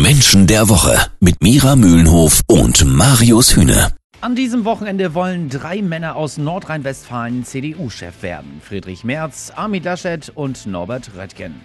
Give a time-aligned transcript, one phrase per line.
[0.00, 3.92] Menschen der Woche mit Mira Mühlenhof und Marius Hühne.
[4.22, 8.62] An diesem Wochenende wollen drei Männer aus Nordrhein-Westfalen CDU-Chef werden.
[8.64, 11.60] Friedrich Merz, Armin Laschet und Norbert Röttgen.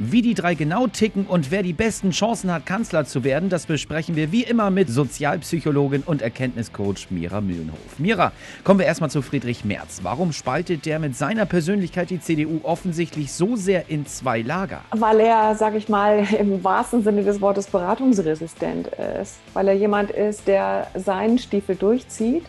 [0.00, 3.66] Wie die drei genau ticken und wer die besten Chancen hat, Kanzler zu werden, das
[3.66, 7.78] besprechen wir wie immer mit Sozialpsychologin und Erkenntniscoach Mira Mühlenhof.
[7.98, 8.32] Mira,
[8.64, 10.00] kommen wir erstmal zu Friedrich Merz.
[10.02, 14.80] Warum spaltet der mit seiner Persönlichkeit die CDU offensichtlich so sehr in zwei Lager?
[14.90, 18.88] Weil er, sag ich mal, im wahrsten Sinne des Wortes beratungsresistent
[19.22, 19.36] ist.
[19.52, 22.46] Weil er jemand ist, der seinen Stiefel durchzieht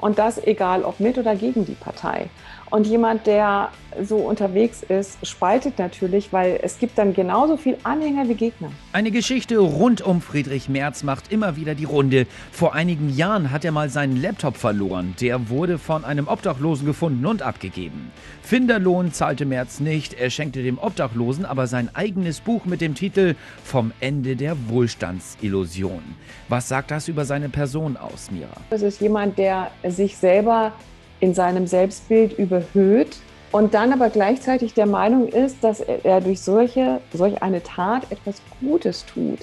[0.00, 2.28] und das egal ob mit oder gegen die Partei.
[2.70, 3.70] Und jemand, der
[4.02, 8.70] so unterwegs ist, spaltet natürlich, weil es gibt dann genauso viel Anhänger wie Gegner.
[8.92, 12.26] Eine Geschichte rund um Friedrich Merz macht immer wieder die Runde.
[12.52, 15.14] Vor einigen Jahren hat er mal seinen Laptop verloren.
[15.20, 18.12] Der wurde von einem Obdachlosen gefunden und abgegeben.
[18.42, 20.14] Finderlohn zahlte Merz nicht.
[20.14, 26.02] Er schenkte dem Obdachlosen aber sein eigenes Buch mit dem Titel Vom Ende der Wohlstandsillusion.
[26.48, 28.48] Was sagt das über seine Person aus, Mira?
[28.70, 30.72] Es ist jemand, der sich selber
[31.20, 33.16] in seinem Selbstbild überhöht
[33.50, 38.42] und dann aber gleichzeitig der Meinung ist, dass er durch solche, solch eine Tat etwas
[38.60, 39.40] Gutes tut.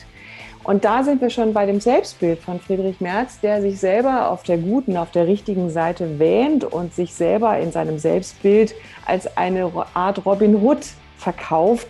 [0.63, 4.41] Und da sind wir schon bei dem Selbstbild von Friedrich Merz, der sich selber auf
[4.41, 8.73] der guten, auf der richtigen Seite wähnt und sich selber in seinem Selbstbild
[9.05, 10.79] als eine Art Robin Hood
[11.17, 11.87] verkauft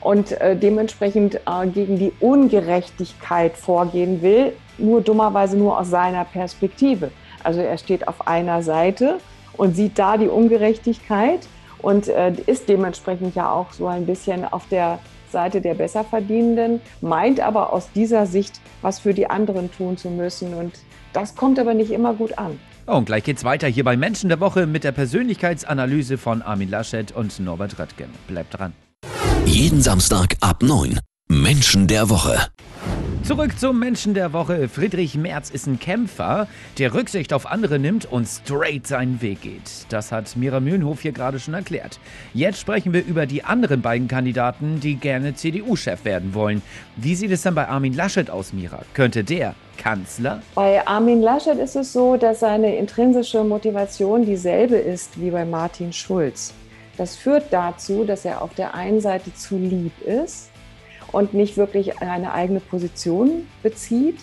[0.00, 7.10] und äh, dementsprechend äh, gegen die Ungerechtigkeit vorgehen will, nur dummerweise nur aus seiner Perspektive.
[7.44, 9.18] Also er steht auf einer Seite
[9.56, 11.46] und sieht da die Ungerechtigkeit
[11.78, 14.98] und äh, ist dementsprechend ja auch so ein bisschen auf der
[15.30, 20.54] Seite der Besserverdienenden, meint aber aus dieser Sicht, was für die anderen tun zu müssen.
[20.54, 20.72] Und
[21.12, 22.58] das kommt aber nicht immer gut an.
[22.86, 26.70] Oh, und gleich geht's weiter hier bei Menschen der Woche mit der Persönlichkeitsanalyse von Armin
[26.70, 28.10] Laschet und Norbert Röttgen.
[28.28, 28.72] Bleibt dran.
[29.44, 30.98] Jeden Samstag ab 9.
[31.28, 32.38] Menschen der Woche.
[33.24, 34.68] Zurück zum Menschen der Woche.
[34.68, 39.86] Friedrich Merz ist ein Kämpfer, der Rücksicht auf andere nimmt und straight seinen Weg geht.
[39.88, 41.98] Das hat Mira Mühlenhof hier gerade schon erklärt.
[42.34, 46.60] Jetzt sprechen wir über die anderen beiden Kandidaten, die gerne CDU-Chef werden wollen.
[46.96, 48.82] Wie sieht es dann bei Armin Laschet aus, Mira?
[48.92, 50.42] Könnte der Kanzler?
[50.54, 55.94] Bei Armin Laschet ist es so, dass seine intrinsische Motivation dieselbe ist wie bei Martin
[55.94, 56.52] Schulz.
[56.98, 60.50] Das führt dazu, dass er auf der einen Seite zu lieb ist
[61.14, 64.18] und nicht wirklich eine eigene Position bezieht.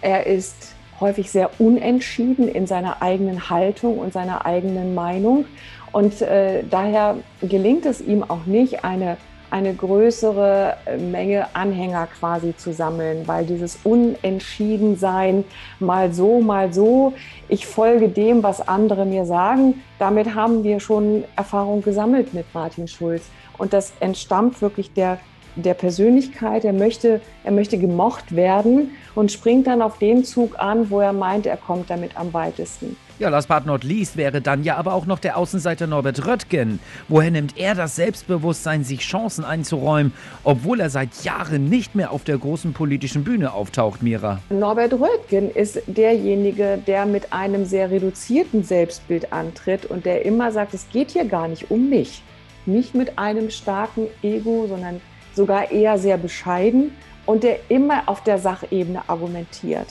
[0.00, 5.44] Er ist häufig sehr unentschieden in seiner eigenen Haltung und seiner eigenen Meinung.
[5.92, 9.16] Und äh, daher gelingt es ihm auch nicht, eine,
[9.50, 15.44] eine größere Menge Anhänger quasi zu sammeln, weil dieses Unentschiedensein,
[15.78, 17.12] mal so, mal so,
[17.48, 22.88] ich folge dem, was andere mir sagen, damit haben wir schon Erfahrung gesammelt mit Martin
[22.88, 23.26] Schulz.
[23.56, 25.18] Und das entstammt wirklich der
[25.56, 30.90] der Persönlichkeit, er möchte, er möchte gemocht werden und springt dann auf den Zug an,
[30.90, 32.96] wo er meint, er kommt damit am weitesten.
[33.20, 36.80] Ja, last but not least wäre dann ja aber auch noch der Außenseiter Norbert Röttgen.
[37.06, 42.24] Woher nimmt er das Selbstbewusstsein, sich Chancen einzuräumen, obwohl er seit Jahren nicht mehr auf
[42.24, 44.40] der großen politischen Bühne auftaucht, Mira?
[44.50, 50.74] Norbert Röttgen ist derjenige, der mit einem sehr reduzierten Selbstbild antritt und der immer sagt,
[50.74, 52.20] es geht hier gar nicht um mich.
[52.66, 55.00] Nicht mit einem starken Ego, sondern
[55.34, 56.96] sogar eher sehr bescheiden
[57.26, 59.86] und der immer auf der Sachebene argumentiert.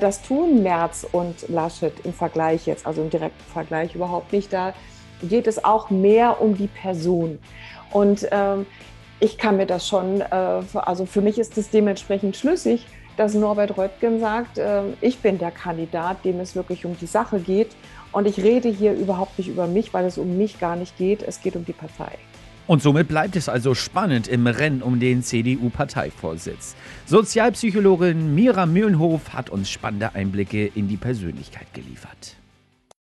[0.00, 4.52] Das tun Merz und Laschet im Vergleich jetzt, also im direkten Vergleich überhaupt nicht.
[4.52, 4.74] Da
[5.22, 7.38] geht es auch mehr um die Person.
[7.92, 8.66] Und ähm,
[9.20, 12.86] ich kann mir das schon, äh, also für mich ist es dementsprechend schlüssig,
[13.16, 17.40] dass Norbert Röttgen sagt, äh, ich bin der Kandidat, dem es wirklich um die Sache
[17.40, 17.74] geht.
[18.12, 21.22] Und ich rede hier überhaupt nicht über mich, weil es um mich gar nicht geht.
[21.22, 22.12] Es geht um die Partei.
[22.66, 26.74] Und somit bleibt es also spannend im Rennen um den CDU-Parteivorsitz.
[27.06, 32.36] Sozialpsychologin Mira Mühlenhof hat uns spannende Einblicke in die Persönlichkeit geliefert.